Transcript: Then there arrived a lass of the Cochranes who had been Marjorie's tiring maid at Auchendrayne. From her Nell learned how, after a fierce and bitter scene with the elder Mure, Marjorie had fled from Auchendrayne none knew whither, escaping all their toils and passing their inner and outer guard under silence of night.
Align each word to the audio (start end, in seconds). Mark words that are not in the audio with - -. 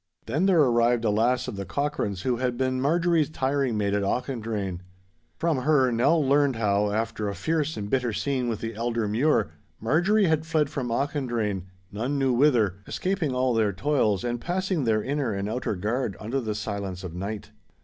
Then 0.25 0.47
there 0.47 0.61
arrived 0.63 1.05
a 1.05 1.11
lass 1.11 1.47
of 1.47 1.57
the 1.57 1.63
Cochranes 1.63 2.23
who 2.23 2.37
had 2.37 2.57
been 2.57 2.81
Marjorie's 2.81 3.29
tiring 3.29 3.77
maid 3.77 3.93
at 3.93 4.01
Auchendrayne. 4.01 4.79
From 5.37 5.57
her 5.57 5.91
Nell 5.91 6.25
learned 6.27 6.55
how, 6.55 6.91
after 6.91 7.29
a 7.29 7.35
fierce 7.35 7.77
and 7.77 7.87
bitter 7.87 8.11
scene 8.11 8.49
with 8.49 8.61
the 8.61 8.73
elder 8.73 9.07
Mure, 9.07 9.51
Marjorie 9.79 10.25
had 10.25 10.43
fled 10.43 10.71
from 10.71 10.89
Auchendrayne 10.89 11.67
none 11.91 12.17
knew 12.17 12.33
whither, 12.33 12.77
escaping 12.87 13.35
all 13.35 13.53
their 13.53 13.71
toils 13.73 14.23
and 14.23 14.41
passing 14.41 14.85
their 14.85 15.03
inner 15.03 15.33
and 15.33 15.47
outer 15.47 15.75
guard 15.75 16.17
under 16.19 16.51
silence 16.55 17.03
of 17.03 17.13
night. 17.13 17.51